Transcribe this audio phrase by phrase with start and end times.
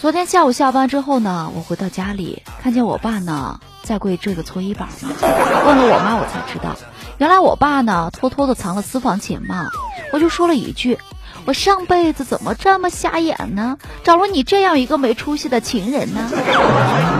[0.00, 5.08] 昨天下午下班之后呢，我回到家里，看见我爸呢在跪这个搓衣板呢。
[5.20, 6.76] 问了我妈，我才知道，
[7.18, 9.68] 原来我爸呢偷偷的藏了私房钱嘛。
[10.12, 10.98] 我就说了一句
[11.44, 13.76] ：“我上辈子怎么这么瞎眼呢？
[14.02, 16.30] 找了你这样一个没出息的情人呢？”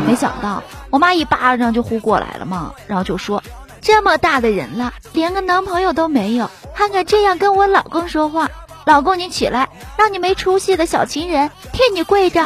[0.06, 3.42] 没想到我妈一巴掌就呼过来了嘛，然后就说
[3.88, 8.50] ：“这么大的人了，连个男朋友都没有，还敢这样跟我老公说话？”
[8.84, 12.44] 老公，你起来，让你没出息的小情人替你跪着。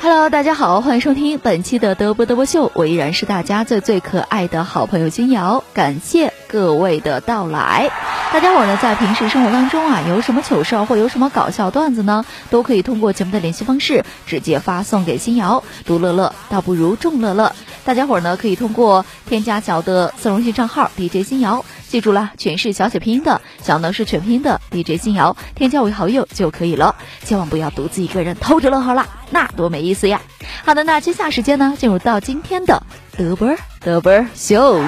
[0.00, 7.90] Hello，大家好，欢迎收听本期的嘚啵嘚啵秀，我依然是大家最最可爱的好朋友金瑶，感谢各位的到来。
[8.32, 15.62] 大家伙儿呢，在平时生活当中啊，有什么糗事儿或有什么搞笑段子呢，都可以通过节目的联系方式直接发送给新瑶。
[15.84, 17.52] 独乐乐倒不如众乐乐。
[17.84, 26.94] 大家伙儿呢，可以通过添加小的私人信账号 DJ 新瑶，记住了，全是小写拼音的，小呢是全拼的 DJ 新瑶，添加为好友就可以了。
[27.24, 30.20] 千万不要独自一个人偷着乐呵啦，那多没意思呀。
[30.64, 32.82] 好的，那接下时间呢，进入到今天的
[33.18, 34.80] 嘚啵嘚啵秀。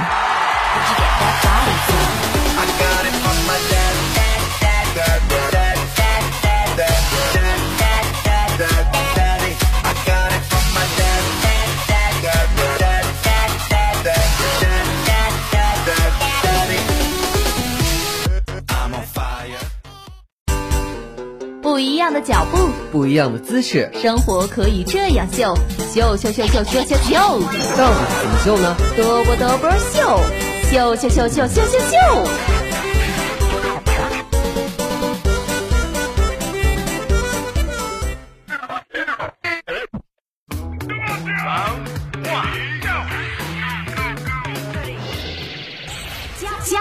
[22.22, 25.54] 脚步，不一样的姿势，生活可以这样秀，
[25.92, 27.14] 秀秀秀秀秀秀秀。
[27.76, 28.76] 到底怎么秀呢？
[28.96, 30.20] 嘚啵嘚啵秀，
[30.70, 32.51] 秀秀秀秀秀秀秀。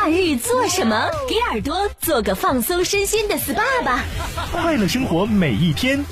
[0.02, 1.08] 假日做什么？
[1.30, 4.04] 给耳朵做个放松身心的 SPA 吧。
[4.52, 6.04] 快乐生活每一天。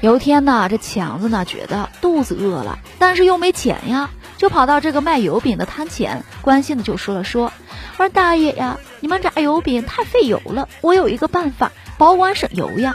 [0.00, 4.10] 有一天呢，这强子呢觉得肚子饿了，但是又没钱呀。
[4.38, 7.52] 就跑到这个卖油饼的摊前，关心的就说了说
[7.98, 12.94] ：“我说大爷呀，你们炸油饼太费油了，我有一个办法保管省油呀。”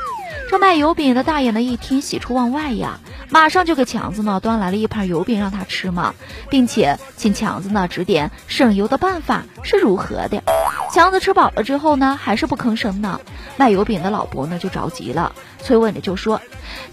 [0.49, 2.99] 这卖油饼的大爷呢一听喜出望外呀，
[3.29, 6.13] 马上就给强子呢端来了一盘油饼让他吃嘛，
[6.49, 10.43] 并且请强子呢指点省油的办法是如何的。
[10.91, 13.19] 强子吃饱了之后呢，还是不吭声呢。
[13.57, 16.39] 卖油饼的老伯呢就着急了，催问着就说：“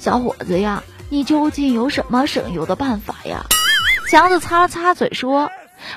[0.01, 3.45] 小伙子呀，你究竟有什么省油的办法呀？”
[4.11, 5.53] 强子擦了擦嘴说：“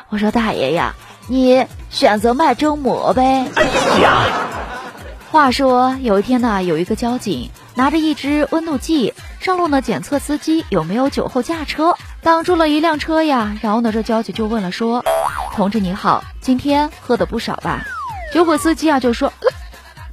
[0.09, 0.93] 我说大爷呀，
[1.27, 3.63] 你选择卖蒸馍呗。”哎
[3.99, 4.27] 呀，
[5.31, 13.57] 话说有一天呢，有一个交警拿着一支温度计上路呢，检测司机有没有酒后驾车，挡住了一辆车呀。
[13.63, 15.03] 然后呢，这交警就问了说
[15.57, 17.83] ：“同志你好，今天喝的不少吧？”
[18.31, 19.33] 酒鬼司机啊就说：“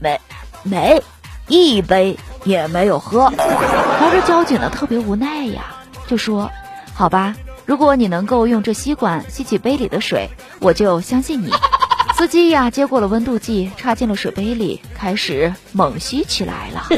[0.00, 0.18] 没，
[0.62, 1.02] 没，
[1.48, 3.30] 一杯也没有喝。
[3.36, 5.64] ”然后这交警呢特别无奈呀，
[6.06, 6.50] 就说
[6.96, 7.34] ：“好吧。”
[7.66, 11.52] 如果你能够用这吸管吸起杯里的水，我就相信你。
[12.16, 16.86] 司机呀，接过了温度计，插进了水杯里，开始猛吸起来了。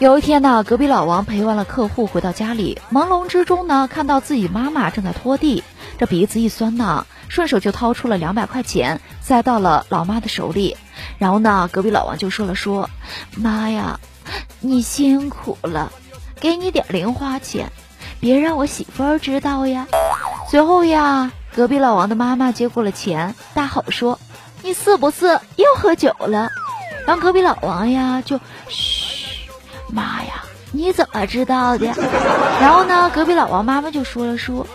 [0.00, 5.62] 有一天呢，隔壁老王陪完了客户回到家里，朦胧之中呢，看到自己妈妈正在拖地，
[5.98, 10.76] 这鼻子一酸呢，顺手就掏出了两百块钱，塞到了老妈的手里。
[11.18, 12.90] 然后呢，隔壁老王就说了：“说
[13.36, 13.98] 妈呀，
[14.60, 15.92] 你辛苦了，
[16.40, 17.72] 给你点零花钱，
[18.20, 19.86] 别让我媳妇儿知道呀。”
[20.48, 24.18] 随后呀，隔壁老王的妈妈接过了钱，大吼说
[24.62, 26.50] ：“你是不是又喝酒了？”
[27.06, 28.38] 然后隔壁老王呀就
[28.68, 29.48] ：“嘘，
[29.88, 31.86] 妈呀，你怎么知道的？
[32.60, 34.66] 然后呢，隔壁老王妈妈就说了说，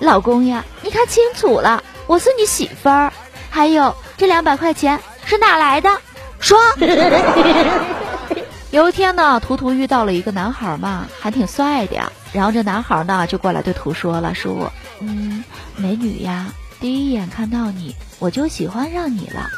[0.00, 3.12] 老公呀，你看清楚了，我是你媳妇儿。
[3.50, 5.90] 还有这两百块钱是哪来的？
[6.38, 6.58] 说。
[8.72, 12.12] 有一天呢，图图遇到了一个男孩嘛，还挺帅的呀。
[12.32, 14.70] 然后这男孩呢就过来对图说了，说，
[15.00, 15.42] 嗯，
[15.76, 16.46] 美女呀，
[16.78, 19.48] 第一眼看到你，我就喜欢上你了。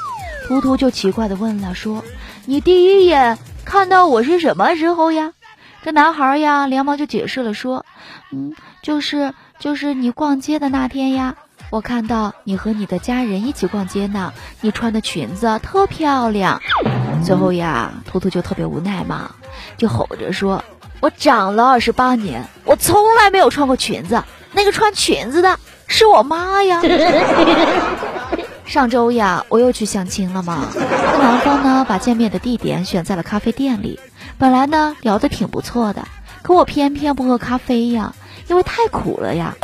[0.46, 2.04] 图图就奇怪的问了，说，
[2.44, 5.32] 你第一眼看到我是什么时候呀？
[5.82, 7.84] 这男孩呀，连忙就解释了，说
[8.30, 11.34] ：“嗯，就是就是你逛街的那天呀，
[11.70, 16.60] 我看到你和你的家人一起逛街呢，你穿的裙子特漂亮。”
[17.24, 19.32] 最后呀，图图就特别无奈嘛，
[19.76, 20.64] 就吼着说
[21.00, 24.22] ：“我长了二十八年，我从来没有穿过裙子，
[24.52, 25.58] 那个穿裙子的
[25.88, 26.80] 是我妈呀。
[28.64, 33.98] ”上周呀，我又去相亲了嘛，这男方呢，把见面的地点选在了咖啡店里。
[34.38, 36.06] 本来呢聊得挺不错的，
[36.42, 38.14] 可我偏偏不喝咖啡呀，
[38.48, 39.54] 因为太苦了呀。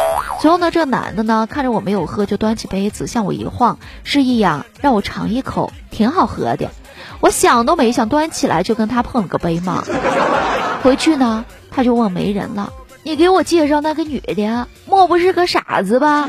[0.41, 6.71] 随后呢，这男的呢看着我没有喝，就端起杯子向我一晃，示意呀让我尝一口，挺好喝的。
[7.21, 9.83] 我想都没想，端起来就跟他碰了个杯嘛。
[10.83, 12.73] 回去呢，他就问媒人了
[13.03, 16.29] ：“你给我介绍那个女的，莫不是个傻子吧？”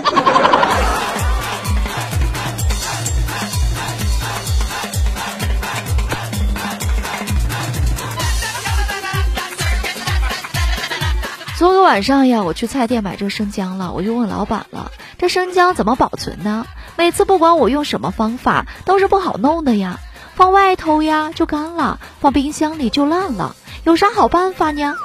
[11.58, 16.66] 昨个晚上呀，我去菜店买这生姜了，我就问老板了，这生姜怎么保存呢？
[16.98, 20.00] 每次不管我用什么方法，都是不好弄的呀。
[20.36, 23.56] 放外头呀就干了，放冰箱里就烂了，
[23.86, 24.96] 有啥好办法呢？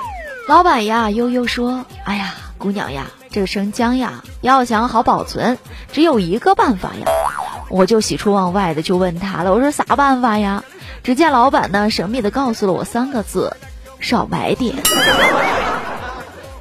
[0.49, 5.56] 老板呀悠悠说：“哎呀，姑娘呀，这生姜呀，要想好保存，
[5.93, 7.06] 只有一个办法呀。”
[7.70, 10.64] 我就喜出望外的就问他了，我说啥办法呀？
[11.05, 13.56] 只见老板呢神秘的告诉了我三个字：
[14.00, 14.75] 少买点。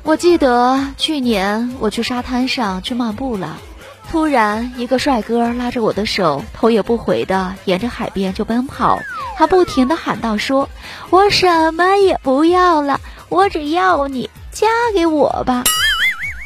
[0.09, 3.57] 我记得去年我去沙滩上去漫步了，
[4.09, 8.97] 突然一个帅哥拉着我的手，头也不回的沿着海边就奔跑，
[9.37, 10.67] 还不停的喊道：“说
[11.11, 14.65] 我什么也不要了，我只要你嫁
[14.95, 15.63] 给我吧！”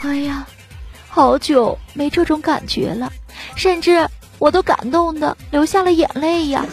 [0.03, 0.45] 哎呀，
[1.07, 3.13] 好久没这种感觉了，
[3.55, 6.65] 甚至我都感动的流下了眼泪呀。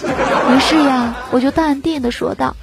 [0.51, 2.57] 于是呀，我就淡定的说道：“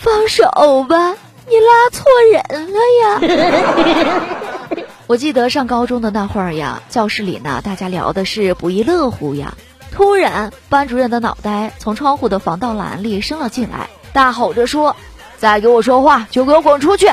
[0.00, 1.16] 放手吧。”
[1.52, 4.86] 你拉错人了呀！
[5.06, 9.54] 我记得上高中的那会儿呀，教室里呢，大家聊的是不亦乐乎呀。
[9.90, 14.96] 突然，班主任的脑袋从窗户的防盗栏里伸了进来，大吼着说
[15.36, 17.06] ：“再给我说话，就给我滚出去！”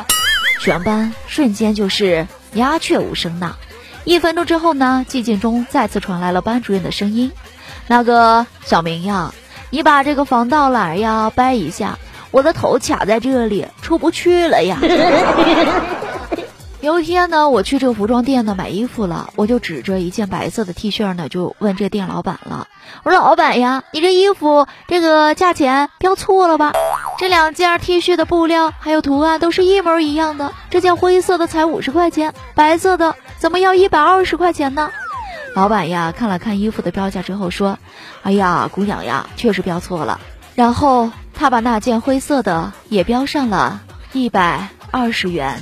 [0.62, 3.58] 全班瞬间就是鸦雀无声呐。
[4.06, 7.34] 一分钟之后呢，寂静中再次传来了班主任的声音
[7.88, 9.34] ：“那个小明呀，
[9.70, 12.00] 你把这个防盗栏呀掰一下。”
[12.32, 14.78] 我的头卡在这里，出不去了呀！
[16.82, 22.68] 有一天呢，我去这个服装店呢买衣服了，我就指着一件白色的 T 恤呢，就问这店老板了
[23.04, 26.72] ：“我说老板呀，你这衣服这个价钱标错了吧？
[27.18, 34.90] 这两件 T 恤的布料还有图案都是一模一样的，这件灰色的才五十块钱，白色的怎么要一百二十块钱呢？”
[35.56, 37.78] 老板呀看了看衣服的标价之后说
[38.24, 40.22] ：“哎呀，姑娘呀，确实标错了。”
[40.56, 41.10] 然后。
[41.40, 43.82] 他把那件灰色的也标上了
[44.12, 45.58] 一百二十元。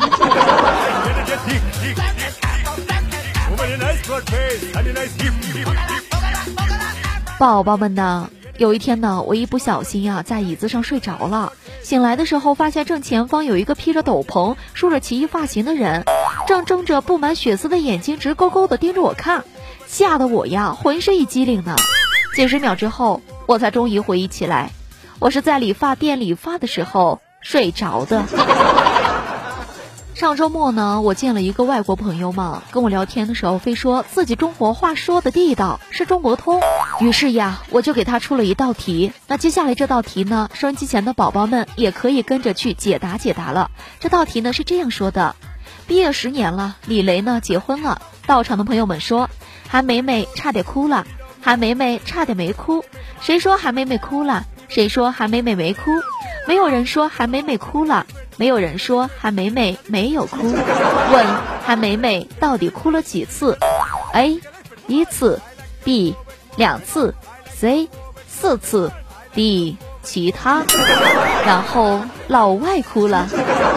[7.37, 8.27] 宝宝们呢？
[8.57, 11.53] 有一天呢，我一不小心呀，在椅子上睡着了。
[11.83, 16.03] 醒来的时候，发现正前方有一个披着斗篷、梳着奇异发型的人，
[16.47, 19.45] 正睁着布满血丝的眼睛，直勾勾的盯着我看，
[19.85, 21.75] 吓得我呀，浑身一激灵呢。
[22.35, 24.71] 几十秒之后，我才终于回忆起来。
[25.19, 28.23] 我是在理发店理发的时候睡着的。
[30.13, 36.61] 上周末呢，我见了一个外国朋友嘛，跟我聊天的时候，非说自己中国话说的地道，是中国通。
[36.99, 39.11] 于是呀，我就给他出了一道题。
[39.27, 43.71] 那接下来这道题呢，收音机前的宝宝们也可以跟着去解答解答了。
[43.99, 45.35] 这道题呢是这样说的：
[45.87, 48.01] 毕业十年了，李雷呢结婚了。
[48.25, 49.29] 到场的朋友们说，
[49.67, 51.05] 韩梅梅差点哭了，
[51.41, 52.83] 韩梅梅差点没哭。
[53.21, 54.45] 谁说韩梅梅哭了？
[54.67, 55.91] 谁说韩美美没哭？
[56.47, 58.05] 没有人说韩美美哭了，
[58.37, 60.37] 没有人说韩美美没有哭。
[60.47, 61.25] 问
[61.65, 63.57] 韩美美到底哭了几次
[64.13, 64.39] ？A
[64.87, 65.41] 一次
[65.83, 66.15] ，B
[66.55, 67.15] 两次
[67.53, 67.89] ，C
[68.27, 68.91] 四次
[69.33, 70.63] ，D 其他。
[71.45, 73.27] 然后老外哭了，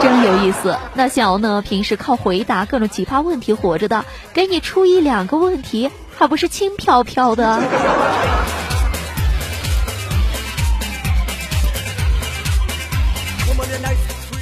[0.01, 0.77] 真有意思。
[0.93, 1.61] 那小呢？
[1.61, 7.61] 平时靠回答各种奇葩问题活着的，给你出一两个问题，还不是轻飘飘的？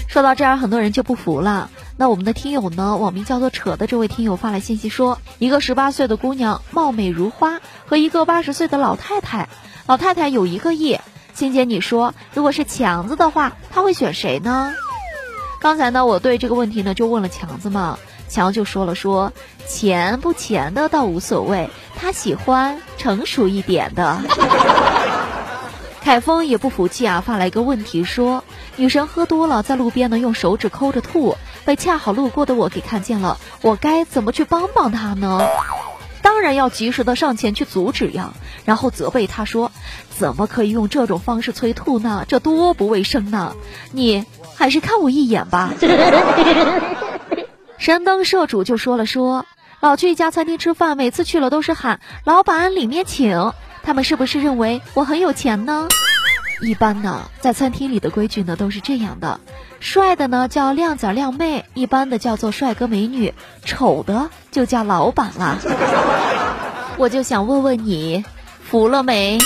[0.08, 1.70] 说到这儿，很多人就不服了。
[1.96, 9.50] 那我们的听友呢，网名叫做扯的这位听友发来信息说，一个十八岁的姑娘貌美如花，和一个八十岁的老太太，
[9.86, 11.00] 老太太有一个亿。
[11.34, 14.74] 欣姐，你说，如果是强子的话，他会选谁呢？
[15.62, 19.32] 刚才呢，我对这个问题呢就问了强子嘛，强就说了说，
[19.68, 24.22] 钱不钱的倒无所谓，他喜欢成熟一点的。
[26.02, 28.44] 凯峰也不服气啊，发来一个问题说，
[28.78, 35.42] 女神喝多了在路边呢用手指抠着吐，被恰好路过的我给看见了，我该怎么去帮帮她呢？
[36.22, 38.34] 当然要及时的上前去阻止呀，
[38.66, 39.72] 然后责备她说，
[40.10, 42.26] 怎么可以用这种方式催吐呢？
[42.28, 43.56] 这多不卫生呢！
[43.92, 44.26] 你。
[44.56, 45.74] 还是看我一眼吧。
[47.78, 49.46] 神灯社主就说了说，
[49.80, 55.88] 老去一家餐厅吃饭，每次去了都是喊老板里面请，他们是不是认为我很有钱呢？
[56.62, 59.40] 一般呢，在餐厅里的规矩呢都是这样的，
[59.80, 63.34] 帅的呢叫靓仔靓妹，一般的叫做帅哥美女，
[63.64, 65.58] 丑的就叫老板啦。
[66.98, 68.26] 我就想问问你，
[68.70, 69.40] 服了没？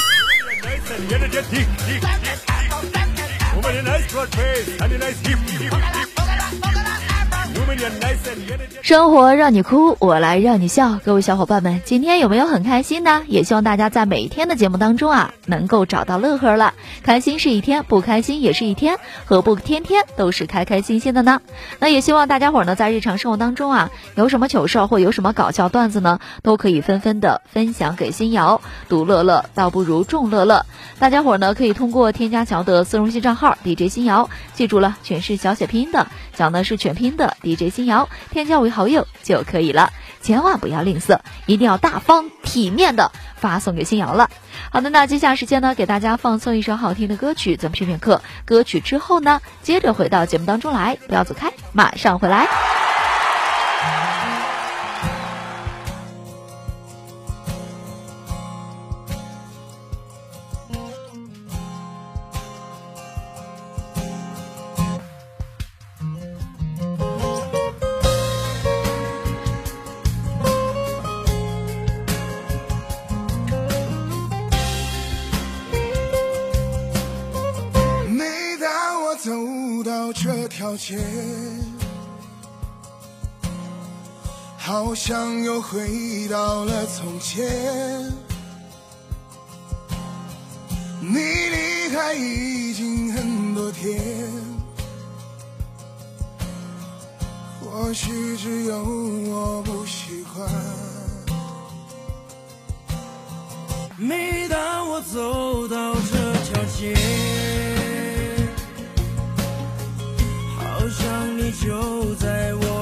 [8.82, 11.00] 生活让你哭，我来让你笑。
[11.03, 13.24] 各位小伙伴们，今天有没有很开心呢？
[13.27, 16.74] 也希望大家在每一天的节目当中啊，能够找到乐呵了。
[17.01, 21.42] 开心是一天，不开心也是一天，何不天天都是开开心心的呢？
[21.80, 28.62] 那也希望大家伙呢，在日常生活当中啊，有什么糗事或有什么搞笑段子呢，都可以纷纷的分享给新瑶。
[28.89, 30.65] 独乐乐倒不如众乐乐。
[31.00, 39.93] 大家伙呢，可以通过添加小的私人微信账号 DJ 新瑶，记住了，全是小写拼音的，讲的是全拼的 DJ 给新瑶，添加为好友就可以了。
[40.22, 44.29] 千万不要吝啬，一定要大方体面的发送给新瑶了。
[44.70, 48.22] 好的，那接下来时间呢，给大家放送一首好听的歌曲，咱们片片课。
[48.43, 52.82] 歌曲之后呢，接着回到节目当中来，不要走开，马上回来。
[80.63, 80.98] 条街，
[84.58, 88.10] 好像又回到了从前。
[91.01, 94.01] 你离开已经很多天，
[97.60, 100.50] 或许只有我不习惯。
[103.98, 107.32] 每当我走到这条街。
[111.63, 112.73] 就在我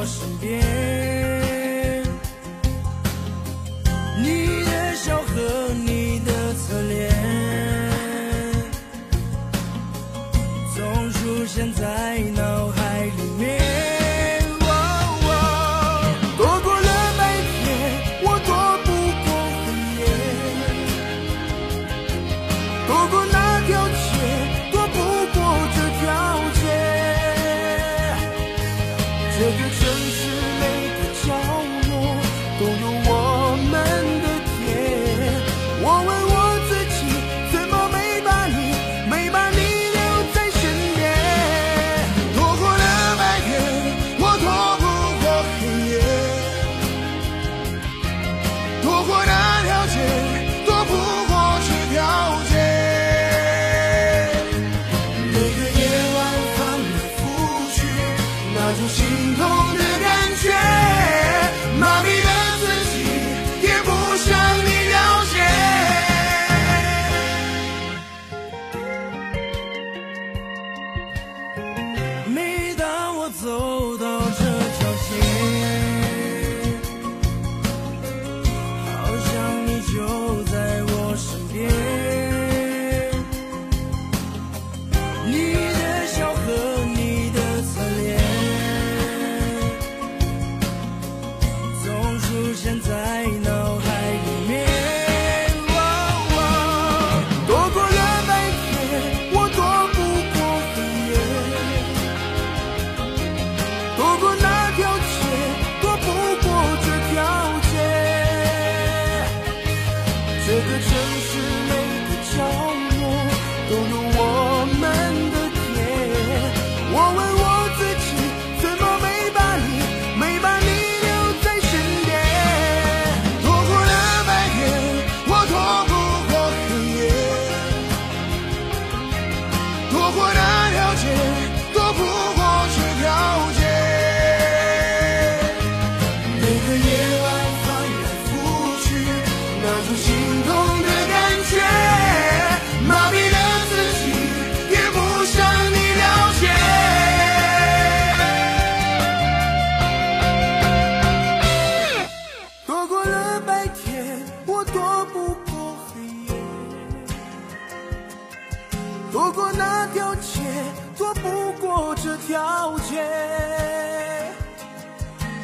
[162.89, 163.01] 街，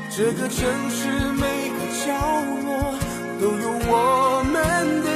[0.10, 2.06] 这个城市每个角
[2.66, 2.68] 落
[3.40, 4.56] 都有我们
[5.04, 5.07] 的。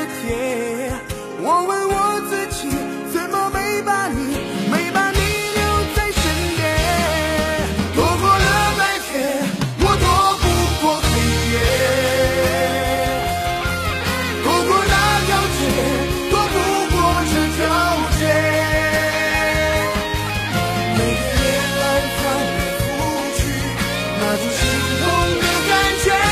[24.22, 26.31] 那种心痛的感觉。